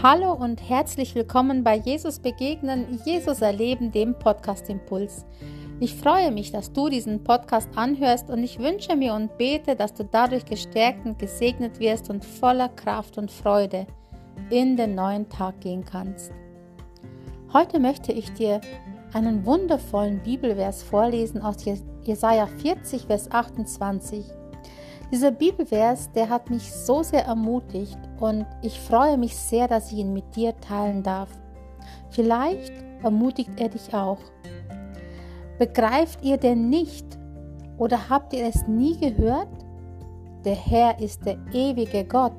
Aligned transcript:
Hallo 0.00 0.32
und 0.32 0.62
herzlich 0.68 1.16
willkommen 1.16 1.64
bei 1.64 1.74
Jesus 1.74 2.20
Begegnen, 2.20 3.00
Jesus 3.04 3.40
Erleben, 3.40 3.90
dem 3.90 4.16
Podcast 4.16 4.70
Impuls. 4.70 5.26
Ich 5.80 5.96
freue 5.96 6.30
mich, 6.30 6.52
dass 6.52 6.72
du 6.72 6.88
diesen 6.88 7.24
Podcast 7.24 7.68
anhörst 7.74 8.30
und 8.30 8.44
ich 8.44 8.60
wünsche 8.60 8.94
mir 8.94 9.14
und 9.14 9.36
bete, 9.38 9.74
dass 9.74 9.94
du 9.94 10.04
dadurch 10.04 10.44
gestärkt 10.44 11.04
und 11.04 11.18
gesegnet 11.18 11.80
wirst 11.80 12.10
und 12.10 12.24
voller 12.24 12.68
Kraft 12.68 13.18
und 13.18 13.32
Freude 13.32 13.88
in 14.50 14.76
den 14.76 14.94
neuen 14.94 15.28
Tag 15.28 15.62
gehen 15.62 15.84
kannst. 15.84 16.30
Heute 17.52 17.80
möchte 17.80 18.12
ich 18.12 18.32
dir 18.34 18.60
einen 19.14 19.44
wundervollen 19.44 20.22
Bibelvers 20.22 20.84
vorlesen 20.84 21.42
aus 21.42 21.56
Jesaja 22.04 22.46
40, 22.46 23.06
Vers 23.06 23.32
28. 23.32 24.24
Dieser 25.10 25.30
Bibelvers, 25.30 26.12
der 26.12 26.28
hat 26.28 26.50
mich 26.50 26.70
so 26.70 27.02
sehr 27.02 27.24
ermutigt 27.24 27.98
und 28.20 28.44
ich 28.60 28.78
freue 28.78 29.16
mich 29.16 29.34
sehr, 29.34 29.66
dass 29.66 29.90
ich 29.90 29.98
ihn 29.98 30.12
mit 30.12 30.36
dir 30.36 30.54
teilen 30.60 31.02
darf. 31.02 31.30
Vielleicht 32.10 32.72
ermutigt 33.02 33.58
er 33.58 33.70
dich 33.70 33.94
auch. 33.94 34.18
Begreift 35.58 36.22
ihr 36.22 36.36
denn 36.36 36.68
nicht 36.68 37.06
oder 37.78 38.10
habt 38.10 38.34
ihr 38.34 38.46
es 38.46 38.66
nie 38.66 38.98
gehört? 38.98 39.48
Der 40.44 40.54
Herr 40.54 41.00
ist 41.00 41.24
der 41.24 41.38
ewige 41.52 42.04
Gott. 42.04 42.36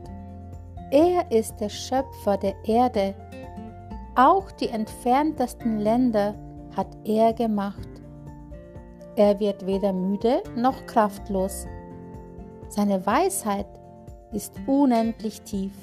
Er 0.91 1.31
ist 1.31 1.59
der 1.59 1.69
Schöpfer 1.69 2.37
der 2.37 2.53
Erde. 2.65 3.15
Auch 4.15 4.51
die 4.51 4.69
entferntesten 4.69 5.79
Länder 5.79 6.35
hat 6.77 6.95
er 7.03 7.33
gemacht. 7.33 7.89
Er 9.15 9.39
wird 9.39 9.65
weder 9.65 9.91
müde 9.91 10.43
noch 10.55 10.85
kraftlos. 10.85 11.65
Seine 12.69 13.03
Weisheit 13.05 13.65
ist 14.31 14.53
unendlich 14.67 15.41
tief. 15.41 15.73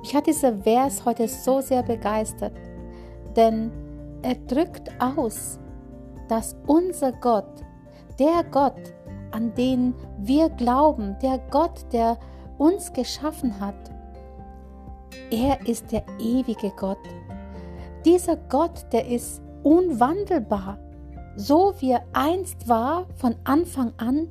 Mich 0.00 0.14
hat 0.14 0.26
dieser 0.26 0.56
Vers 0.58 1.04
heute 1.04 1.26
so 1.26 1.60
sehr 1.60 1.82
begeistert, 1.82 2.54
denn 3.36 3.70
er 4.22 4.36
drückt 4.36 4.88
aus, 5.00 5.58
dass 6.28 6.56
unser 6.66 7.12
Gott, 7.12 7.64
der 8.18 8.44
Gott, 8.50 8.94
an 9.32 9.52
den 9.54 9.94
wir 10.18 10.48
glauben, 10.48 11.16
der 11.20 11.38
Gott, 11.50 11.92
der 11.92 12.16
uns 12.56 12.92
geschaffen 12.92 13.60
hat, 13.60 13.90
er 15.30 15.66
ist 15.66 15.90
der 15.90 16.04
ewige 16.20 16.70
Gott. 16.76 16.98
Dieser 18.04 18.36
Gott, 18.36 18.86
der 18.92 19.06
ist 19.08 19.42
unwandelbar. 19.62 20.78
So 21.36 21.74
wie 21.78 21.92
er 21.92 22.04
einst 22.12 22.68
war, 22.68 23.06
von 23.16 23.34
Anfang 23.44 23.92
an, 23.96 24.28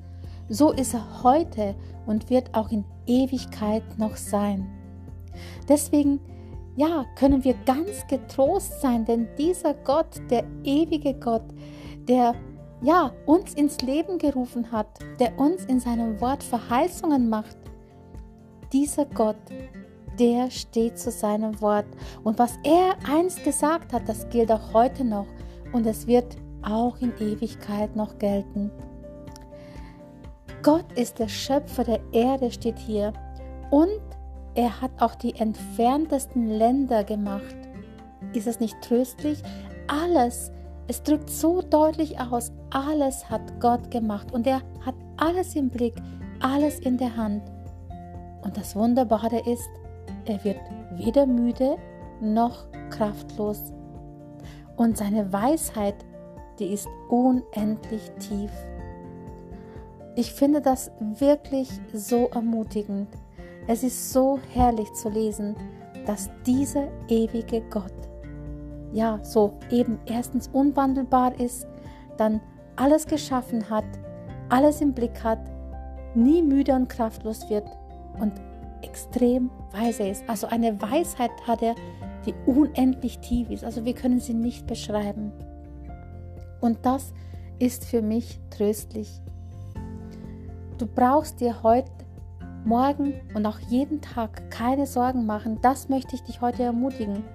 so 0.50 0.72
ist 0.72 0.94
er 0.94 1.24
heute 1.24 1.76
und 2.06 2.30
wird 2.30 2.54
auch 2.56 2.72
in 2.72 2.84
Ewigkeit 3.06 3.84
noch 3.98 4.16
sein. 4.18 4.68
Deswegen, 5.68 6.20
ja, 6.76 7.06
können 7.16 7.44
wir 7.44 7.54
ganz 7.66 8.06
getrost 8.08 8.82
sein, 8.82 9.06
denn 9.06 9.28
dieser 9.38 9.74
Gott, 9.74 10.20
der 10.30 10.44
ewige 10.64 11.14
Gott, 11.14 11.46
der 12.08 12.34
ja, 12.82 13.12
uns 13.26 13.54
ins 13.54 13.82
Leben 13.82 14.18
gerufen 14.18 14.72
hat, 14.72 14.88
der 15.20 15.38
uns 15.38 15.66
in 15.66 15.80
seinem 15.80 16.20
Wort 16.22 16.44
Verheißungen 16.44 17.30
macht, 17.30 17.58
dieser 18.72 19.06
Gott, 19.06 19.36
der 20.20 20.50
steht 20.50 20.98
zu 20.98 21.12
seinem 21.12 21.60
Wort. 21.62 21.88
Und 22.24 22.40
was 22.40 22.58
er 22.64 22.96
einst 23.10 23.44
gesagt 23.44 23.94
hat, 23.94 24.08
das 24.08 24.30
gilt 24.30 24.52
auch 24.52 24.74
heute 24.74 25.04
noch 25.04 25.28
und 25.74 25.86
es 25.86 26.08
wird 26.08 26.38
auch 26.62 26.98
in 27.00 27.14
Ewigkeit 27.20 27.96
noch 27.96 28.18
gelten. 28.18 28.72
Gott 30.62 30.92
ist 30.96 31.20
der 31.20 31.30
Schöpfer 31.30 31.84
der 31.84 32.00
Erde, 32.12 32.52
steht 32.52 32.78
hier. 32.78 33.14
Und 33.72 34.02
er 34.56 34.82
hat 34.82 34.92
auch 35.00 35.16
die 35.16 35.36
entferntesten 35.36 36.50
Länder 36.50 37.04
gemacht. 37.04 37.56
Ist 38.34 38.48
es 38.48 38.60
nicht 38.60 38.80
tröstlich? 38.82 39.42
Alles, 39.88 40.52
es 40.88 41.02
drückt 41.02 41.30
so 41.30 41.62
deutlich 41.62 42.20
aus, 42.20 42.52
alles 42.72 43.30
hat 43.30 43.60
Gott 43.60 43.90
gemacht 43.90 44.34
und 44.34 44.46
er 44.46 44.62
hat 44.86 44.96
alles 45.18 45.56
im 45.56 45.70
Blick, 45.70 45.96
alles 46.42 46.80
in 46.80 46.98
der 46.98 47.16
Hand. 47.16 47.44
Und 48.42 48.58
das 48.58 48.76
Wunderbare 48.76 49.40
ist, 49.50 49.70
er 50.26 50.44
wird 50.44 50.60
weder 50.92 51.26
müde 51.26 51.78
noch 52.22 52.66
kraftlos. 52.90 53.74
Und 54.78 54.98
seine 54.98 55.32
Weisheit, 55.32 55.96
die 56.60 56.74
ist 56.74 56.88
unendlich 57.10 58.12
tief. 58.20 58.52
Ich 60.16 60.34
finde 60.34 60.62
das 60.62 60.92
wirklich 61.00 61.70
so 61.94 62.30
ermutigend. 62.34 63.08
Es 63.68 63.84
ist 63.84 64.12
so 64.12 64.40
herrlich 64.54 64.92
zu 64.94 65.10
lesen, 65.10 65.56
dass 66.06 66.30
dieser 66.46 66.88
ewige 67.08 67.62
Gott, 67.70 67.94
ja, 68.92 69.20
so 69.24 69.54
eben 69.70 70.00
erstens 70.08 70.50
unwandelbar 70.52 71.40
ist, 71.40 71.68
dann 72.18 72.42
alles 72.76 73.06
geschaffen 73.06 73.70
hat, 73.70 73.86
alles 74.50 74.82
im 74.82 74.94
Blick 74.94 75.24
hat, 75.24 75.40
nie 76.16 76.42
müde 76.42 76.74
und 76.74 76.90
kraftlos 76.90 77.50
wird 77.50 77.68
und 78.20 78.34
extrem 78.82 79.52
weise 79.72 80.08
ist. 80.08 80.28
Also 80.28 80.48
eine 80.48 80.82
Weisheit 80.82 81.32
hat 81.46 81.62
er, 81.62 81.76
die 82.26 82.34
unendlich 82.46 83.20
tief 83.20 83.50
ist. 83.50 83.64
Also 83.64 83.86
wir 83.86 83.94
können 83.94 84.20
sie 84.20 84.34
nicht 84.34 84.68
beschreiben. 84.68 85.32
Und 86.62 86.80
das 86.86 87.14
ist 87.60 87.86
für 87.86 88.02
mich 88.02 88.40
tröstlich. 88.50 89.22
Du 90.80 90.88
brauchst 90.88 91.42
dir 91.42 91.62
heute, 91.62 91.92
morgen 92.64 93.14
und 93.34 93.46
auch 93.46 93.60
jeden 93.60 94.00
Tag 94.00 94.50
keine 94.50 94.86
Sorgen 94.86 95.26
machen. 95.26 95.60
Das 95.62 95.90
möchte 95.90 96.16
ich 96.16 96.24
dich 96.24 96.40
heute 96.40 96.64
ermutigen. 96.64 97.26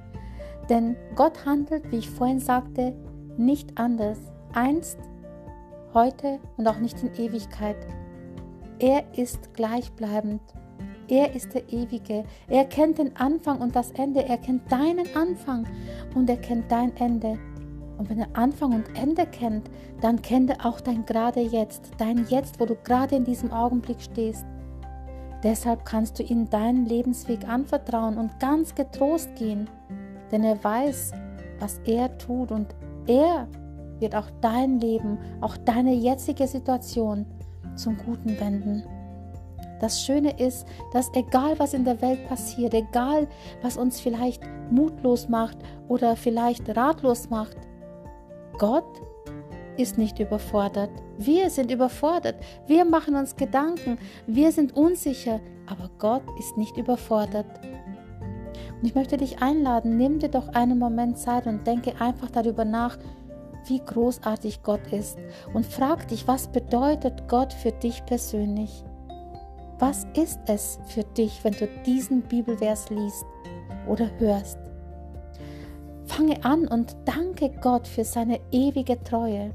Denn 0.71 0.97
Gott 1.15 1.45
handelt, 1.45 1.93
wie 1.93 1.99
ich 1.99 2.09
vorhin 2.09 2.41
sagte, 2.41 2.95
nicht 3.37 3.77
anders. 3.77 4.19
Einst, 4.55 4.99
heute 5.93 6.39
und 6.57 6.67
auch 6.67 6.79
nicht 6.79 7.03
in 7.03 7.15
Ewigkeit. 7.17 7.77
Er 8.79 9.05
ist 9.15 9.53
gleichbleibend. 9.53 10.41
Er 11.09 11.35
ist 11.35 11.53
der 11.53 11.71
Ewige. 11.71 12.25
Er 12.49 12.65
kennt 12.65 12.97
den 12.97 13.15
Anfang 13.15 13.61
und 13.61 13.77
das 13.77 13.91
Ende. 13.91 14.25
Er 14.25 14.39
kennt 14.39 14.73
deinen 14.73 15.15
Anfang 15.15 15.67
und 16.15 16.31
er 16.31 16.39
kennt 16.39 16.73
dein 16.73 16.97
Ende. 16.97 17.39
Und 18.05 18.11
wenn 18.11 18.19
er 18.19 18.29
Anfang 18.35 18.75
und 18.75 18.99
Ende 18.99 19.25
kennt, 19.25 19.71
dann 20.03 20.21
kennt 20.21 20.51
er 20.51 20.67
auch 20.67 20.79
dein 20.79 21.07
gerade 21.07 21.41
Jetzt, 21.41 21.93
dein 21.97 22.27
Jetzt, 22.29 22.61
wo 22.61 22.67
du 22.67 22.75
gerade 22.75 23.17
in 23.17 23.25
diesem 23.25 23.51
Augenblick 23.51 23.99
stehst. 23.99 24.45
Deshalb 25.43 25.87
kannst 25.87 26.19
du 26.19 26.23
ihm 26.23 26.51
deinen 26.51 26.85
Lebensweg 26.85 27.49
anvertrauen 27.49 28.19
und 28.19 28.39
ganz 28.41 28.75
getrost 28.75 29.35
gehen, 29.37 29.71
denn 30.31 30.45
er 30.45 30.63
weiß, 30.63 31.13
was 31.61 31.81
er 31.87 32.19
tut 32.19 32.53
und 32.53 32.75
er 33.07 33.49
wird 34.01 34.15
auch 34.15 34.29
dein 34.43 34.81
Leben, 34.81 35.17
auch 35.41 35.57
deine 35.57 35.95
jetzige 35.95 36.47
Situation 36.47 37.25
zum 37.75 37.97
Guten 37.97 38.39
wenden. 38.39 38.83
Das 39.81 40.03
Schöne 40.03 40.39
ist, 40.39 40.67
dass 40.93 41.11
egal 41.15 41.59
was 41.59 41.73
in 41.73 41.87
der 41.87 42.03
Welt 42.03 42.29
passiert, 42.29 42.75
egal 42.75 43.29
was 43.63 43.79
uns 43.79 43.99
vielleicht 43.99 44.43
mutlos 44.71 45.31
macht 45.31 45.57
oder 45.89 46.17
vielleicht 46.17 46.77
ratlos 46.77 47.31
macht, 47.31 47.57
Gott 48.59 49.03
ist 49.77 49.99
nicht 49.99 50.19
überfordert. 50.19 50.91
Wir 51.19 51.51
sind 51.51 51.71
überfordert. 51.71 52.37
Wir 52.67 52.85
machen 52.85 53.17
uns 53.17 53.37
Gedanken. 53.37 53.99
Wir 54.27 54.53
sind 54.53 54.77
unsicher. 54.77 55.41
Aber 55.67 55.91
Gott 55.99 56.23
ist 56.39 56.57
nicht 56.57 56.77
überfordert. 56.77 57.47
Und 58.81 58.89
ich 58.89 58.95
möchte 58.95 59.17
dich 59.17 59.41
einladen, 59.41 59.97
nimm 59.97 60.19
dir 60.19 60.29
doch 60.29 60.49
einen 60.49 60.79
Moment 60.79 61.19
Zeit 61.19 61.47
und 61.47 61.67
denke 61.67 61.95
einfach 62.01 62.31
darüber 62.31 62.65
nach, 62.65 62.99
wie 63.67 63.81
großartig 63.81 64.63
Gott 64.63 64.93
ist. 64.93 65.19
Und 65.55 65.65
frag 65.65 66.07
dich, 66.09 66.29
was 66.29 66.49
bedeutet 66.49 67.29
Gott 67.29 67.53
für 67.53 67.73
dich 67.73 68.05
persönlich? 68.05 68.85
Was 69.79 70.07
ist 70.15 70.39
es 70.47 70.79
für 70.87 71.03
dich, 71.03 71.43
wenn 71.45 71.55
du 71.55 71.67
diesen 71.85 72.23
Bibelvers 72.23 72.91
liest 72.91 73.25
oder 73.89 74.11
hörst? 74.19 74.64
Fange 76.15 76.45
an 76.45 76.69
und 76.69 76.95
danke 77.07 77.51
Gott 77.61 77.89
für 77.89 78.05
seine 78.05 78.39
ewige 78.53 79.03
Treue. 79.03 79.53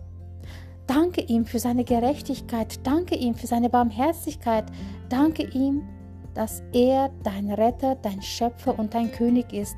Danke 0.87 1.21
ihm 1.21 1.45
für 1.45 1.57
seine 1.57 1.85
Gerechtigkeit. 1.85 2.85
Danke 2.85 3.15
ihm 3.15 3.33
für 3.33 3.47
seine 3.47 3.69
Barmherzigkeit. 3.69 4.65
Danke 5.07 5.43
ihm, 5.43 5.87
dass 6.33 6.61
er 6.73 7.11
dein 7.23 7.49
Retter, 7.49 7.95
dein 7.95 8.21
Schöpfer 8.21 8.77
und 8.77 8.93
dein 8.93 9.09
König 9.09 9.53
ist. 9.53 9.77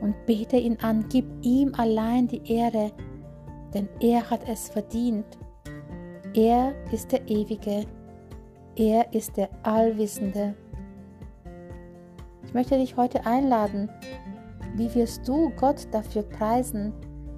Und 0.00 0.14
bete 0.24 0.56
ihn 0.56 0.78
an, 0.80 1.04
gib 1.10 1.26
ihm 1.42 1.74
allein 1.74 2.26
die 2.26 2.40
Ehre, 2.50 2.90
denn 3.74 3.86
er 4.00 4.30
hat 4.30 4.48
es 4.48 4.70
verdient. 4.70 5.26
Er 6.32 6.72
ist 6.90 7.12
der 7.12 7.28
Ewige. 7.28 7.84
Er 8.76 9.12
ist 9.12 9.36
der 9.36 9.50
Allwissende. 9.62 10.54
Ich 12.46 12.54
möchte 12.54 12.78
dich 12.78 12.96
heute 12.96 13.26
einladen, 13.26 13.90
wie 14.78 14.94
wirst 14.94 15.26
du 15.26 15.50
Gott 15.56 15.88
dafür 15.90 16.22
preisen, 16.22 16.92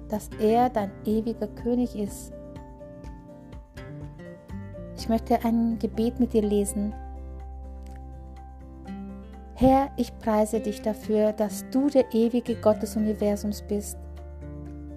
dass 0.09 0.29
er 0.39 0.69
dein 0.69 0.91
ewiger 1.05 1.47
König 1.47 1.95
ist? 1.95 2.31
Ich 4.95 5.09
möchte 5.09 5.43
ein 5.43 5.79
Gebet 5.79 6.19
mit 6.19 6.33
dir 6.33 6.43
lesen. 6.43 6.93
Herr, 9.55 9.89
ich 9.97 10.15
preise 10.19 10.59
dich 10.59 10.81
dafür, 10.81 11.33
dass 11.33 11.65
du 11.71 11.89
der 11.89 12.05
ewige 12.13 12.55
Gott 12.55 12.81
des 12.81 12.95
Universums 12.95 13.63
bist. 13.63 13.97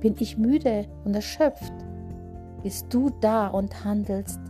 Bin 0.01 0.15
ich 0.19 0.37
müde 0.37 0.87
und 1.05 1.15
erschöpft, 1.15 1.73
bist 2.63 2.93
du 2.93 3.11
da 3.21 3.49
und 3.49 3.85
handelst. 3.85 4.41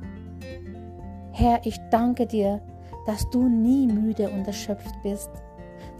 Herr, 1.31 1.61
ich 1.65 1.79
danke 1.91 2.27
dir, 2.27 2.61
dass 3.07 3.29
du 3.31 3.49
nie 3.49 3.87
müde 3.87 4.29
und 4.31 4.47
erschöpft 4.47 4.95
bist, 5.03 5.31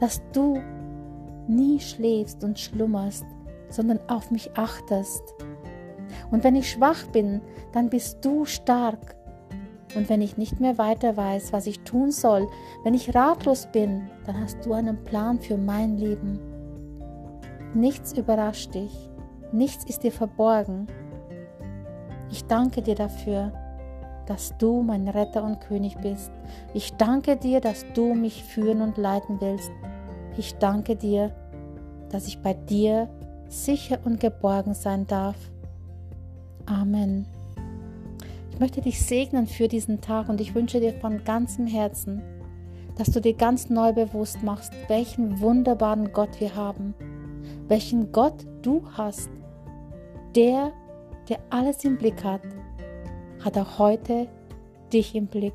dass 0.01 0.21
du 0.33 0.61
nie 1.49 1.81
schläfst 1.81 2.45
und 2.45 2.59
schlummerst, 2.59 3.25
sondern 3.69 3.99
auf 4.09 4.31
mich 4.31 4.51
achtest. 4.57 5.23
Und 6.31 6.45
wenn 6.45 6.57
ich 6.57 6.71
schwach 6.71 7.07
bin, 7.09 7.41
dann 7.73 7.91
bist 7.91 8.25
du 8.25 8.45
stark. 8.45 9.17
Und 9.95 10.09
wenn 10.09 10.21
ich 10.21 10.37
nicht 10.37 10.61
mehr 10.61 10.79
weiter 10.79 11.17
weiß, 11.17 11.53
was 11.53 11.67
ich 11.67 11.81
tun 11.81 12.11
soll, 12.11 12.49
wenn 12.83 12.95
ich 12.95 13.15
ratlos 13.15 13.69
bin, 13.73 14.09
dann 14.27 14.41
hast 14.41 14.65
du 14.65 14.73
einen 14.73 15.05
Plan 15.05 15.39
für 15.39 15.57
mein 15.57 15.97
Leben. 15.97 16.41
Nichts 17.75 18.13
überrascht 18.13 18.75
dich, 18.75 19.11
nichts 19.53 19.85
ist 19.85 20.03
dir 20.03 20.13
verborgen. 20.13 20.87
Ich 22.31 22.45
danke 22.47 22.83
dir 22.83 22.95
dafür, 22.95 23.53
dass 24.27 24.57
du 24.59 24.83
mein 24.83 25.07
Retter 25.07 25.45
und 25.45 25.61
König 25.61 25.97
bist. 25.99 26.33
Ich 26.73 26.95
danke 26.95 27.37
dir, 27.37 27.61
dass 27.61 27.85
du 27.95 28.15
mich 28.15 28.43
führen 28.43 28.81
und 28.81 28.97
leiten 28.97 29.41
willst. 29.41 29.71
Ich 30.37 30.55
danke 30.57 30.97
dir, 30.97 31.33
dass 32.11 32.27
ich 32.27 32.39
bei 32.41 32.55
dir 32.55 33.09
sicher 33.49 33.99
und 34.05 34.21
geborgen 34.21 34.75
sein 34.75 35.07
darf. 35.07 35.37
Amen. 36.67 37.27
Ich 38.51 38.59
möchte 38.59 38.81
dich 38.81 39.01
segnen 39.05 39.47
für 39.47 39.69
diesen 39.69 40.01
Tag 40.01 40.29
und 40.29 40.41
ich 40.41 40.55
wünsche 40.55 40.81
dir 40.81 40.93
von 40.95 41.25
ganzem 41.25 41.67
Herzen, 41.67 42.23
dass 42.97 43.11
du 43.11 43.21
dir 43.21 43.35
ganz 43.35 43.69
neu 43.69 43.93
bewusst 43.93 44.43
machst, 44.43 44.73
welchen 44.89 45.41
wunderbaren 45.41 46.13
Gott 46.13 46.41
wir 46.41 46.55
haben, 46.55 46.95
welchen 47.69 48.13
Gott 48.13 48.47
du 48.63 48.83
hast. 48.93 49.31
Der, 50.35 50.73
der 51.29 51.39
alles 51.51 51.85
im 51.85 51.97
Blick 51.97 52.25
hat, 52.25 52.43
hat 53.45 53.59
auch 53.59 53.79
heute 53.79 54.29
dich 54.93 55.15
im 55.15 55.27
Blick. 55.27 55.55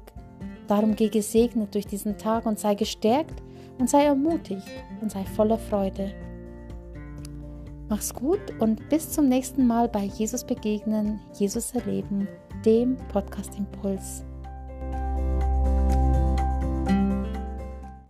Darum 0.68 0.96
geh 0.96 1.10
gesegnet 1.10 1.74
durch 1.74 1.88
diesen 1.88 2.18
Tag 2.18 2.46
und 2.46 2.60
sei 2.60 2.76
gestärkt 2.76 3.42
und 3.80 3.90
sei 3.90 4.04
ermutigt 4.04 4.68
und 5.02 5.12
sei 5.12 5.24
voller 5.24 5.58
Freude. 5.58 6.14
Mach's 7.90 8.14
gut 8.14 8.40
und 8.60 8.88
bis 8.90 9.10
zum 9.12 9.28
nächsten 9.28 9.66
Mal 9.66 9.90
bei 9.90 10.04
Jesus 10.04 10.44
begegnen, 10.44 11.20
Jesus 11.34 11.72
erleben, 11.72 12.28
dem 12.64 12.98
Podcast 13.12 13.58
Impuls. 13.58 14.24